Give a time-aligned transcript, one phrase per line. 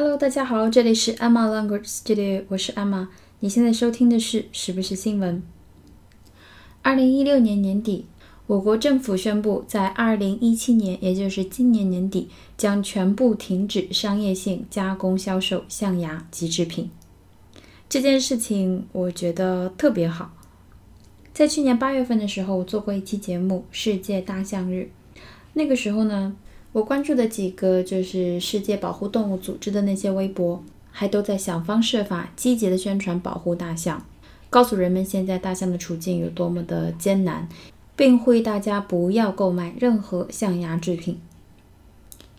[0.00, 3.08] Hello，大家好，这里是 Emma Language Studio，我是 Emma。
[3.40, 5.42] 你现在收听的是是不是新闻？
[6.82, 8.06] 二零一六年年底，
[8.46, 16.88] 我国政府宣布，在二零一七年，也就是今年年底，将全部停止商业性加工销售象牙及制品。
[17.88, 20.32] 这件事情我觉得特别好。
[21.32, 24.92] 在去年八月份的时候，我做过一期节目《世界大象日》，
[25.54, 26.36] 那个时候呢。
[26.72, 34.04] 我关注的几个就是世界保护动物组织的那些微博，还都在想方设法积极的宣传保护大象，
[34.50, 37.48] 告诉人们现在大象的处境有多么的艰难，
[37.96, 41.18] 并呼吁大家不要购买任何象牙制品。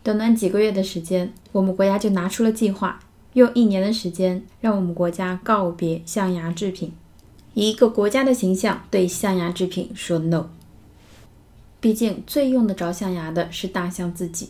[0.04, 3.00] 短短几个月的时间，我们国家就拿出了计划，
[3.34, 6.94] 用一年的时间让我们国家告别象牙制品，
[7.56, 10.50] 以一个国家的形象对象牙制品说 no。
[11.82, 14.50] 毕竟，最用得着象牙的是大象自己。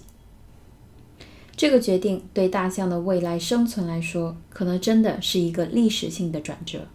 [1.55, 6.87] 这个决定对大象的未来生存来说，可能真的是一个历史性的转折。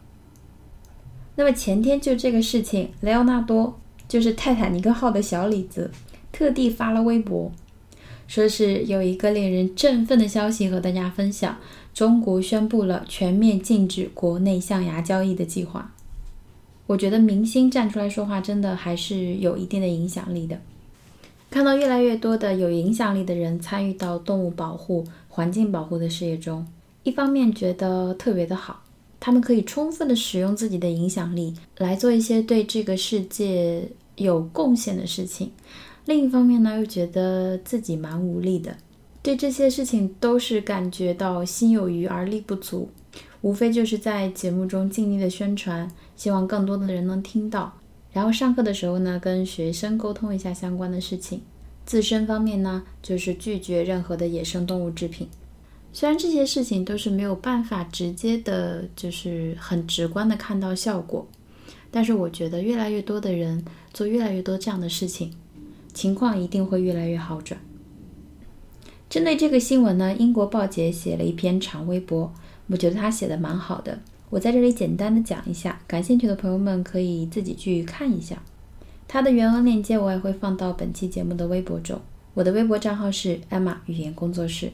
[1.37, 5.91] 那么前天就这个事情，雷奥纳多就是泰坦尼克号的小李子，
[6.33, 7.53] 特地发了微博，
[8.27, 11.59] 说是有一个令人振奋的消息和大家分享：
[11.93, 15.94] 中国宣布了全面禁止国内象牙交易的计划。
[16.87, 20.59] 我觉得明星站出来说话，真的还是有一定的影响力的。
[21.51, 26.67] 看到越来越多的有影响力的人参与到动物保护、环境保护的事业中，
[27.05, 28.83] 一方面觉得特别的好，
[29.21, 35.49] 他们可以充分的使用自己的影响力来做一些对这个世界有贡献的事情；
[36.07, 38.77] 另一方面呢，又觉得自己蛮无力的，
[39.23, 42.91] 对这些事情都是感觉到心有余而力不足。
[43.45, 47.71] 无非就是在节目中尽力的宣传，希望更多的人能听到。
[48.11, 51.43] 然后上课的时候呢，跟学生沟通一下相关的事情。
[51.85, 55.29] 自身方面呢，就是拒绝任何的野生动物制品。
[55.93, 61.27] 虽然这些事情都是没有办法直接的，就是很直观的看到效果，
[61.91, 65.31] 但是我觉得越来越多的人做越来越多这样的事情，
[65.93, 67.61] 情况一定会越来越好转。
[69.11, 72.33] 针对这个新闻呢，英国报姐写了一篇长微博。
[72.69, 78.43] 我觉得他写的蛮好的，我在这里简单的讲一下，感兴趣的朋友们可以自己去看一下。
[79.07, 82.01] 他的原文链接我也会放到本期节目的微博中，
[82.33, 84.73] 我的微博账号是艾玛语言工作室。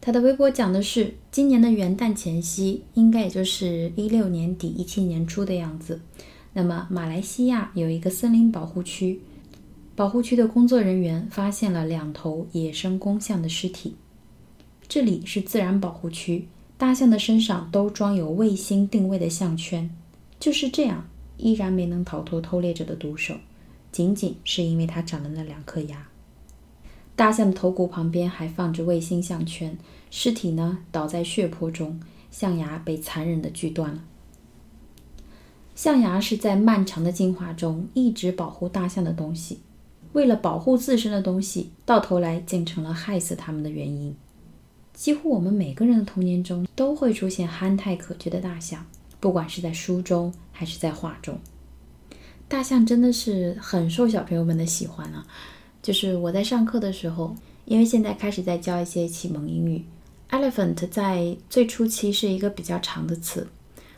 [0.00, 6.00] 他的微博讲的是今年的元旦前夕，应该也就是一六年底一七年初的样子。
[6.52, 9.20] 那么马来西亚有一个森林保护区，
[9.96, 13.96] 保护区的工作人员发现了两头野生公象的尸体，
[14.88, 16.46] 这里是自然保护区。
[16.78, 19.90] 大象的身上都装有卫星定位的项圈，
[20.38, 23.34] 就是这样，依然没能逃脱偷猎者的毒手，
[23.90, 26.06] 仅仅是因为它长了那两颗牙。
[27.16, 29.76] 大象的头骨旁边还放着卫星项圈，
[30.08, 32.00] 尸体呢倒在血泊中，
[32.30, 34.04] 象牙被残忍的锯断了。
[35.74, 39.58] 象牙是在漫长的进化中一直保护大象的东西，
[40.12, 44.14] 为了保护自身的东西，到头来竟成了害死它们的原因。
[44.98, 48.84] 几乎我们每个人的童年中都会出现憨态可掬的大象，
[49.20, 51.38] 不管是在书中还是在画中，
[52.48, 55.24] 大象真的是很受小朋友们的喜欢啊。
[55.80, 57.32] 就是我在上课的时候，
[57.64, 59.84] 因为现在开始在教一些启蒙英语
[60.30, 63.46] ，elephant 在最初期是一个比较长的词，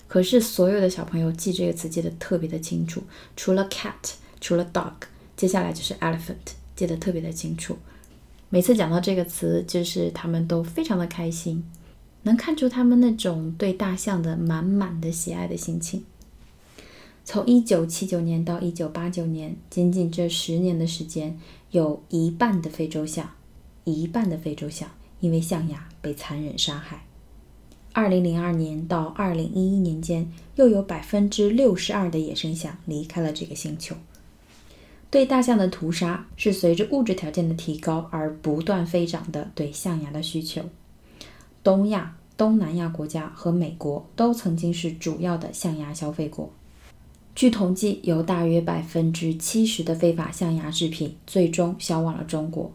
[0.07, 3.03] 可是所有的小朋友记这个词记得特别的清楚，
[3.35, 4.93] 除了 cat，除了 dog，
[5.35, 7.79] 接下来就是 elephant，记得特别的清楚。
[8.53, 11.65] 每次讲到这个词，就是他们都非常的开心，
[12.25, 16.05] 能看出他们那种对大象的满满的喜爱的心情。
[17.25, 21.39] 从一九七九年到一九八九年，仅仅这十年的时间，
[21.71, 23.31] 有一半的非洲象，
[23.85, 24.91] 一半的非洲象
[25.21, 27.05] 因为象牙被残忍杀害。
[27.93, 33.95] 二零零二年到二零一一年间，又有百分之六十二的野生象离开了这个星球。
[35.11, 40.63] 对大象的屠杀是随着物质条件的提高而不断飞涨的对象牙的需求。
[41.65, 46.49] 东亚、东南亚国家和美国都曾经是主要的象牙消费国。
[47.35, 52.71] 据统计，有大约百分之七十的非法象牙制品最终销往了中国。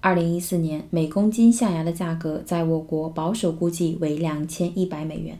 [0.00, 5.38] 二零一四年，每公斤象牙的价格在我国保守估计为两千一百美元。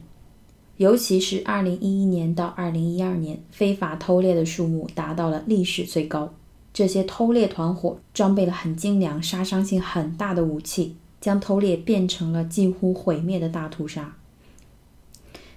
[0.79, 6.33] 尤其是二零一一年到二零一二年，非法偷猎的数目达到了历史最高。
[6.73, 14.15] 这些偷猎团伙装备了很精良、杀伤性很大的武器，将偷猎变成了近乎毁灭的大屠杀。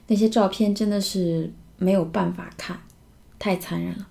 [0.08, 2.80] 那些照片真的是没有办法看，
[3.38, 4.08] 太残忍了。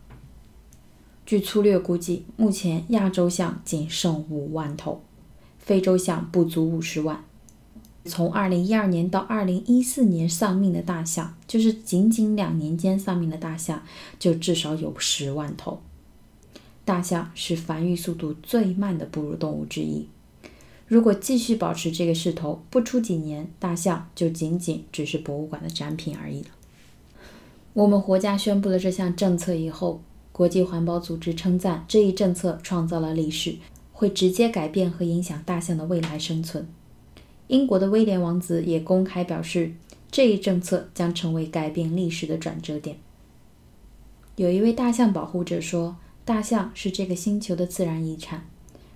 [1.25, 5.01] 据粗略估计，目前亚洲象仅剩五万头，
[5.59, 7.25] 非洲象不足五十万。
[8.05, 13.83] 从二零一二年到二零一四年丧命的大象，就是仅仅两年间丧命的大象，
[14.17, 15.79] 就至少有十万头。
[16.83, 20.07] 大象是繁育速度最慢的哺乳动物之一。
[20.87, 26.47] 如果继续保持这个势头，不出几年，大象就仅仅只是博物馆的展品而已了。
[27.73, 30.01] 我们国家宣布了这项政策以后，
[30.31, 33.55] 国际环保组织称赞这一政策创造了历史，
[33.93, 36.67] 会直接改变和影响大象的未来生存。
[37.51, 39.73] 英国的威廉王子也公开表示，
[40.09, 42.95] 这一政策将成为改变历史的转折点。
[44.37, 48.47] 有一位大象保护者说：“大象是这个星球的自然遗产。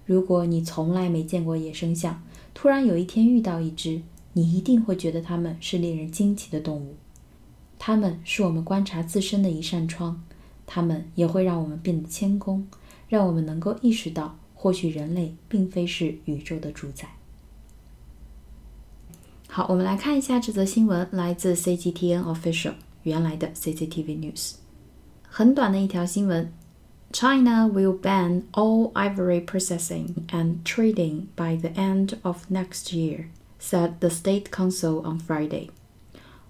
[0.05, 2.23] 如果你从来没见过野生象，
[2.53, 6.95] 突然有一天遇到一只，你一定会觉得它们是令人惊奇的动物。
[7.77, 10.23] 它们是我们观察自身的一扇窗，
[10.65, 12.65] 它们也会让我们变得谦恭，
[13.09, 17.09] 让我们能够意识到，或许人类并非是宇宙的主宰。”
[19.54, 24.54] 好，我们来看一下这则新闻，来自 CGTN Official 原来的 CCTV News。
[25.22, 26.52] 很短的一条新闻：
[27.12, 33.26] China will ban all ivory processing and trading by the end of next year,
[33.60, 35.70] said the State Council on Friday.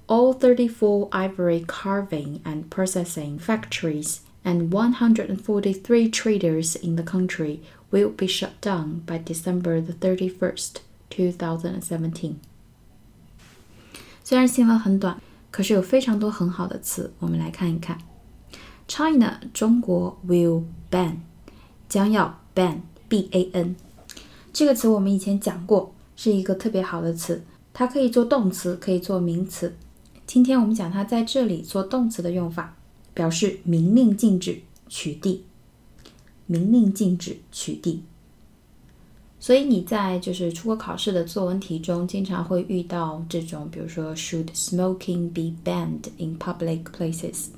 [0.06, 8.26] All 34 ivory carving and processing factories and 143 traders in the country will be
[8.26, 12.40] shut down by December the 31st, 2017.
[14.27, 17.95] 虽然新闻很短，可是有非常多很好的词，我们来看一看。
[18.88, 21.18] China 中国 will ban
[21.88, 23.75] 将要 ban b a n
[24.51, 29.75] 这个词我们以前讲过，是一个特别好的词，它可以做动词，可以做名词。
[30.25, 32.75] 今天我们讲它在这里做动词的用法，
[33.13, 35.42] 表示明令禁止取缔，
[36.48, 38.00] 明令禁止取缔。
[39.45, 47.50] 所以你在就是出国考试的作文题中，经常会遇到这种，比如说，Should smoking be banned in public places？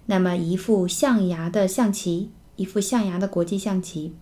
[0.07, 4.17] 那么一副象牙的象棋，一副象牙的国际象棋。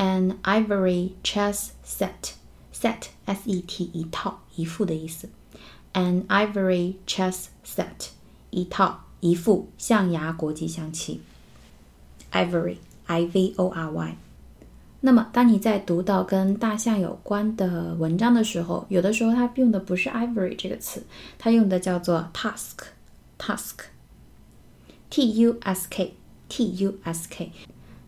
[0.00, 2.32] An ivory chess set,
[2.72, 5.28] set s e t 一套一副的意思。
[5.92, 8.08] An ivory chess set
[8.48, 11.20] 一套一副象牙国际象棋。
[12.32, 14.16] Ivory, i v o r y。
[15.02, 21.04] 那么，当你在读到跟大象有关的文章的时候，有的时候它用的不是 ivory 这个词，
[21.36, 22.86] 它用的叫做 tusk,
[23.38, 23.80] tusk,
[25.10, 26.14] t u s k,
[26.48, 27.52] t u s k。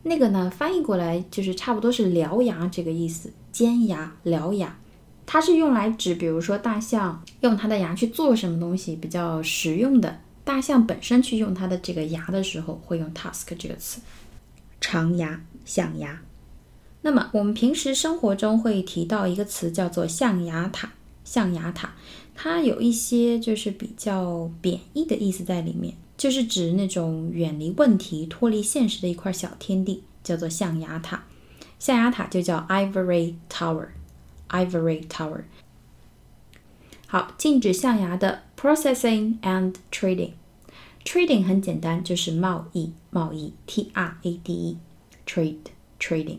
[0.04, 4.76] 那个呢，翻译过来就是差不多是獠牙这个意思，尖牙、獠牙，
[5.24, 10.18] 它是用来指，比如说大象用它的牙去做什么东西比较实用的。
[10.44, 14.00] 大象本身去用它的这个牙的时候，会用 tusk 这个词，
[14.80, 16.20] 长牙、象牙。
[17.02, 20.90] 那么我们平时生活中会提到一个词叫做象牙塔，
[21.24, 21.94] 象牙塔，
[22.34, 25.94] 它有一些就是比较贬义的意思在里面。
[26.22, 31.24] 就是指那种远离问题、脱离现实的一块小天地，叫做象牙塔。
[31.80, 35.42] 象牙塔就叫 Ivory Tower，Ivory Tower。
[37.08, 40.34] 好，禁止象牙的 processing and trading。
[41.04, 45.56] trading 很简单，就是贸易，贸易，T R A D E，trade
[45.98, 46.38] trading。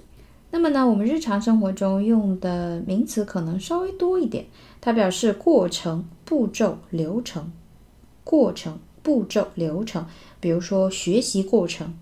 [0.52, 4.46] 那么呢，我们日常生活中用的名词可能稍微多一点，
[4.80, 7.52] 它表示过程、步骤、流程。
[8.24, 10.06] 过程、步骤、流程，
[10.40, 11.94] 比如说学习过程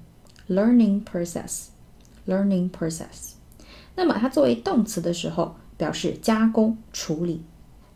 [0.50, 3.32] ，learning process，learning process。
[3.96, 7.42] 那么它作为动词的时候，表示加工、处理、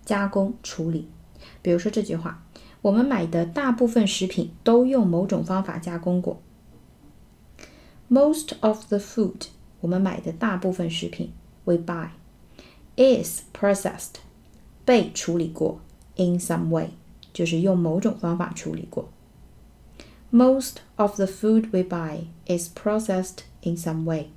[0.04, 1.08] 加工、处理。
[1.62, 2.44] 比如说这句话。
[2.82, 6.42] 我们买的大部分食品都用某种方法加工过。
[8.10, 9.48] Most of the food，
[9.80, 11.32] 我们买的大部分食品
[11.64, 14.16] ，we buy，is processed，
[14.84, 15.80] 被处理过
[16.16, 16.90] in some way，
[17.32, 19.10] 就是用某种方法处理过。
[20.32, 24.30] Most of the food we buy is processed in some way。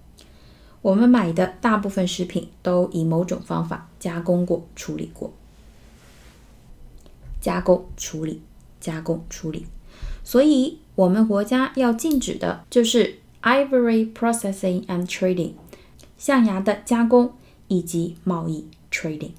[0.82, 5.32] 我们买的大部分食品都以某种方法加工过、处理过。
[7.44, 8.40] 加工、处理、
[8.80, 9.66] 加工、处理。
[10.24, 15.52] 所以，我们国家要禁止的就是 ivory processing and trading，
[16.16, 17.34] 象牙的加工
[17.68, 19.32] 以及贸易 trading。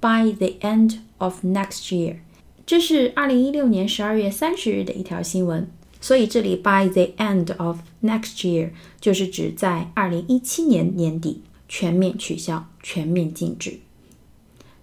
[0.00, 2.20] By the end of next year，
[2.64, 5.70] 这是二零一六年十二月三十日的一条新闻。
[6.00, 13.80] 所以这里 by the end of next year 就是指在二零一七年年底全面取消、全面禁止。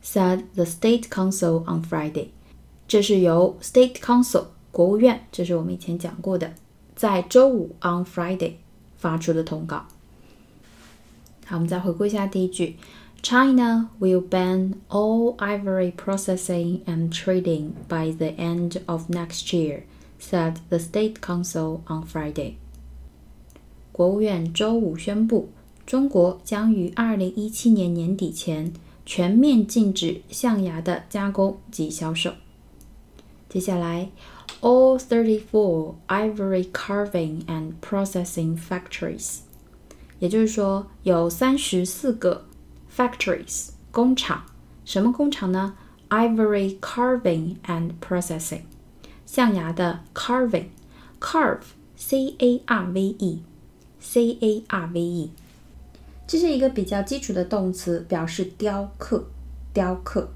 [0.02, 2.28] Said the State Council on Friday，
[2.87, 6.54] 这是由 State Council 国务院，这是我们以前讲过的，
[6.97, 8.54] 在周五 on Friday
[8.97, 9.87] 发出的通告。
[11.47, 12.76] 好，我们再回顾一下第一句：
[13.23, 21.21] China will ban all ivory processing and trading by the end of next year。said the State
[21.21, 22.54] Council on Friday。
[23.92, 25.49] 国务院周五宣布，
[25.87, 28.73] 中国将于二零一七年年底前
[29.05, 32.31] 全面禁止象牙的加工及销售。
[33.50, 34.10] 接下来
[34.62, 39.39] ，all thirty-four ivory carving and processing factories，
[40.19, 42.45] 也就是说有三十四个
[42.95, 44.45] factories 工厂。
[44.86, 45.75] 什么工厂呢
[46.10, 48.62] ？Ivory carving and processing。
[49.25, 55.31] 象牙的 carving，carve，c a r v e，c a r v e，
[56.34, 59.24] 这是一个比较基础的动词，表示雕刻，
[59.72, 60.32] 雕刻。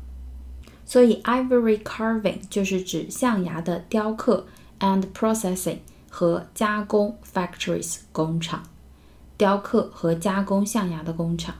[0.85, 4.45] 所以 ivory carving 就是指象牙的雕刻
[4.79, 5.77] ，and processing
[6.07, 8.61] 和加工 factories 工厂，
[9.37, 11.55] 雕刻和加工象牙的工厂。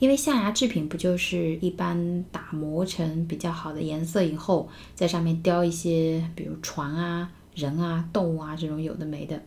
[0.00, 9.40] 因为象牙制品不就是一般打磨成比较好的颜色以后，在上面雕一些，比如船啊、人啊、动物啊这种有的没的。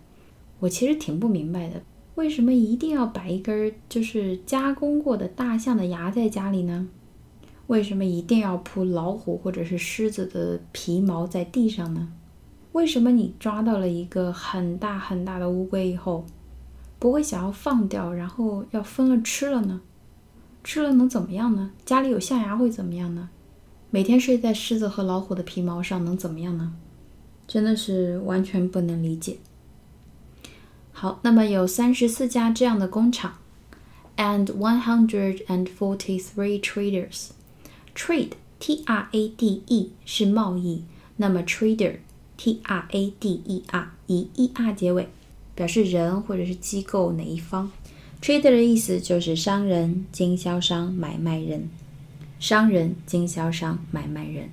[0.62, 1.82] 我其实挺不明白的，
[2.16, 6.88] 为什么一定要摆一根就是加工过的大象的牙在家里呢？
[7.68, 12.10] 为什么一定要铺老虎或者是狮子的皮毛在地上呢？
[12.74, 16.26] 为什么你抓到了一个很大很大的乌龟以后，
[17.00, 19.82] 不会想要放掉，然后要分了吃了呢？
[20.64, 21.72] 吃了能怎么样呢？
[21.84, 23.30] 家里有象牙会怎么样呢？
[23.90, 26.74] 每天睡在狮子和老虎的皮毛上能怎么样呢？
[27.48, 29.38] 真的是完全不能理解。
[30.94, 33.40] 好，那么有三十四家这样的工厂
[34.16, 37.32] ，and one hundred and forty-three traders.
[37.94, 40.84] Trade, T-R-A-D-E 是贸易，
[41.18, 41.98] 那么 trader,
[42.38, 45.10] T-R-A-D-E-R 以 E-R 结尾，
[45.56, 47.70] 表示人或者是机构哪一方。
[48.22, 51.70] Trader 的意思就是商人、经销商、买卖人。
[52.40, 54.50] 商人、经销商、买卖人。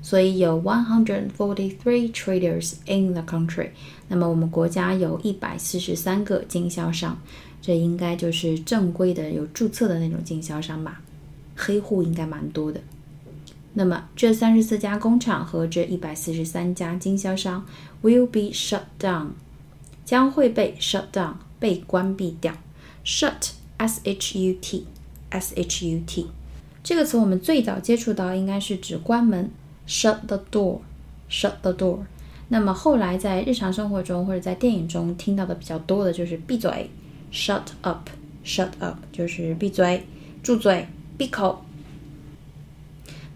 [0.00, 3.70] 所以有 one hundred forty-three traders in the country。
[4.08, 7.18] 那么我们国家有一百四十三个经销商，
[7.60, 11.02] 这应该就是正规的、有注册的那种经销商吧？
[11.54, 12.80] 黑户应该蛮多的。
[13.74, 17.66] 那么这三十四家工厂和这一百四十三家经销商
[18.02, 19.28] will be shut down，
[20.04, 22.54] 将会被 shut down，被关闭掉。
[23.04, 24.86] Shut, s-h-u-t,
[25.30, 26.26] s-h-u-t，
[26.82, 29.50] 这个词我们最早接触到应该是指关门
[29.88, 30.80] ，shut the door,
[31.28, 32.00] shut the door。
[32.48, 36.90] 那么后来在日常生活中或者在电影中听到的比较多的就是闭嘴
[37.32, 38.08] ，shut up,
[38.44, 40.06] shut up，就是闭嘴，
[40.42, 41.64] 住嘴，闭口。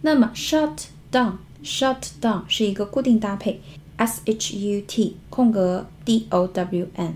[0.03, 3.61] 那么 shut down, shut down 是一个固定搭配
[3.97, 7.15] ，s-h-u-t 空格 d-o-w-n，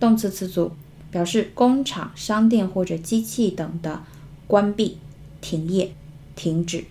[0.00, 0.72] 动词词组。
[1.10, 4.02] 表示工厂、商店或者机器等的
[4.46, 4.98] 关闭、
[5.40, 5.94] 停业、
[6.36, 6.84] 停止。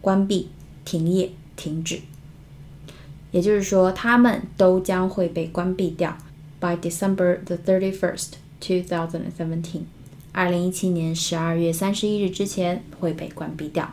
[0.00, 0.48] 关闭、
[0.85, 2.01] 停业、停止。
[3.31, 6.17] 也就是说，他们都将会被关闭掉。
[6.59, 9.83] By December the thirty-first, two thousand and seventeen，
[10.31, 13.91] 二零一七年十二月三十一日之前会被关闭掉。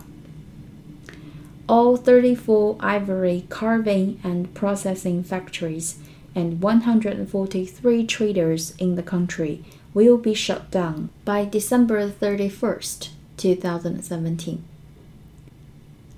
[1.67, 5.95] All thirty-four ivory carving and processing factories
[6.35, 9.59] and 143 traders in the country
[9.93, 14.59] will be shut down by December 31st, 2017.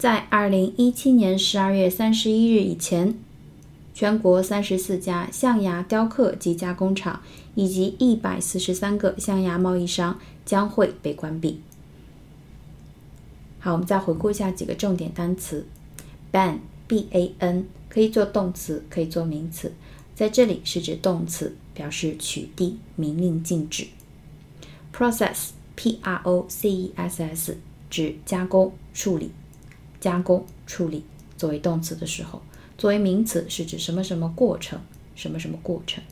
[0.03, 3.17] 在二零一七年十二月三十一日以前，
[3.93, 7.21] 全国三十四家象牙雕刻及加工厂
[7.55, 11.61] 以及一百四十三个象牙贸易商将会被关闭。
[13.59, 15.65] 好，我们再回顾一下几个重点单词
[16.33, 19.71] ：ban，b-a-n，可以做动词，可以做名词。
[20.13, 23.87] 在这里是指动词，表示取缔、明令禁止。
[24.93, 27.57] Process，p r o c e s s，
[27.89, 29.31] 指加工处理，
[30.03, 31.05] 加工处理
[31.37, 32.41] 作为动词的时候，
[32.77, 34.81] 作为名词是指什么什么过程，
[35.15, 36.03] 什么什么过程。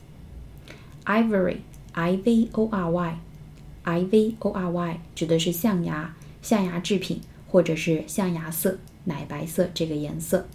[1.03, 7.19] Ivory，I V O R Y，I V O R Y 指的是象牙、象牙制品
[7.49, 10.47] 或者是象牙色、奶白色这个颜色。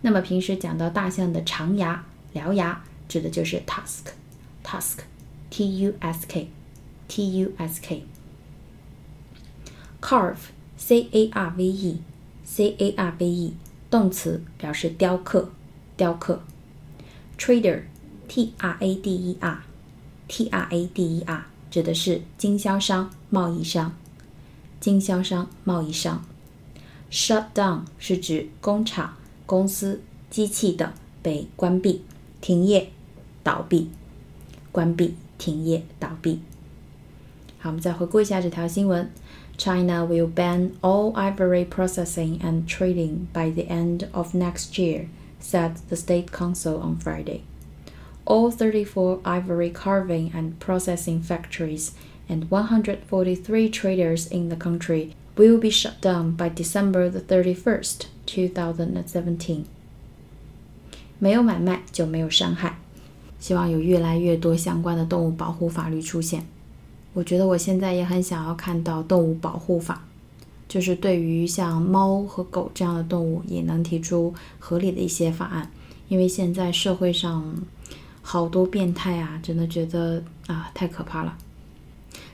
[0.00, 8.06] 那么平时讲到大象的长牙、獠牙，指的就是 tusk，tusk，T U S K，T U S K。
[10.00, 10.36] Carve,
[10.78, 11.98] c a r v e
[12.44, 13.54] c a r v e
[13.90, 15.50] 动词表示雕刻、
[15.96, 16.42] 雕刻。
[17.38, 23.96] Trader，T R A D E R，T R A D E R，指的是经销商、贸易商。
[24.78, 26.24] 经销商、贸易商。
[27.10, 29.16] Shut down 是指工厂。
[29.46, 30.90] 公司、机器等
[31.22, 32.02] 被关闭、
[32.40, 32.90] 停业、
[33.42, 33.90] 倒闭、
[34.72, 36.40] 关闭、停业、倒闭。
[37.58, 39.12] 好，我们再回顾一下这条新闻
[39.57, 45.77] ：China will ban all ivory processing and trading by the end of next year, said
[45.89, 47.43] the State Council on Friday.
[48.25, 51.93] All 34 ivory carving and processing factories
[52.27, 59.65] and 143 traders in the country will be shut down by December the 31st, 2017.
[61.17, 62.77] 没有买卖就没有伤害。
[63.39, 66.45] 希望有越来越多相关的动物保护法律出现。
[67.14, 70.04] 我觉得我现在也很想要看到动物保护法，
[70.68, 75.70] 就是对于像猫和狗这样的动物也能提出合理的一些法案。
[76.08, 77.54] 因为现在社会上
[78.20, 81.38] 好多变态啊，真的觉得啊太可怕了。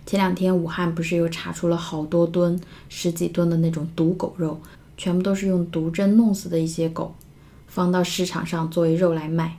[0.07, 2.59] 前两天武汉不是又查出了好多吨、
[2.89, 4.59] 十几吨的那种毒狗肉，
[4.97, 7.15] 全部都是用毒针弄死的一些狗，
[7.69, 9.59] 放到市场上作为肉来卖，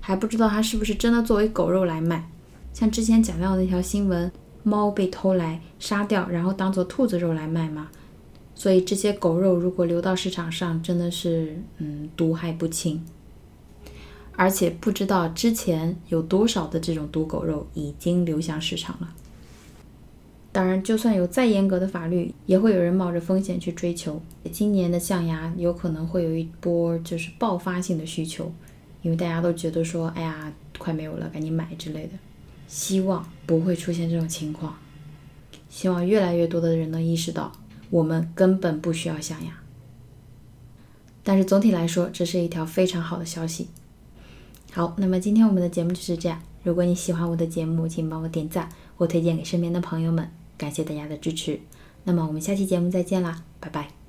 [0.00, 2.28] 还不知道它是不是真的作为狗肉来卖。
[2.74, 4.30] 像之前讲到的那条新闻，
[4.64, 7.88] 猫被偷来杀掉，然后当做兔子肉来卖嘛。
[8.56, 13.04] 所以这些狗肉如果流到市场上，真的是嗯毒害不轻，
[14.36, 19.14] 而且不知道之前有多少的这种毒狗肉已经流向市场了。
[20.50, 24.22] 当然，就算有再严格的法律，也会有人冒着风险去追求。
[24.52, 28.52] 今年的象牙有可能会有一波就是爆发性的需求，
[29.02, 32.12] 因为大家都觉得说，哎呀，快没有了，赶紧买之类的。
[32.66, 34.76] 希望不会出现这种情况，
[35.68, 37.52] 希望越来越多的人能意识到，
[37.90, 39.52] 我们根本不需要象牙。
[41.22, 43.68] 但是总体来说，这是一条非常好的消息。
[44.72, 46.42] 好，那么今天我们的节目就是这样。
[46.62, 50.30] 如果你喜欢我的节目，请帮我点赞或推荐给身边的朋友们。
[50.56, 51.60] 感谢大家的支持，
[52.04, 54.03] 那么我们下期节目再见啦，拜拜。